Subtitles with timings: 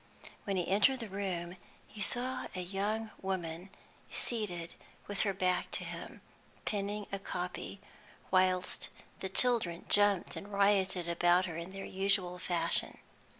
[0.45, 1.57] When he entered the room,
[1.87, 3.69] he saw a young woman
[4.11, 4.73] seated
[5.05, 6.21] with her back to him,
[6.65, 7.79] penning a copy,
[8.31, 12.97] whilst the children jumped and rioted about her in their usual fashion.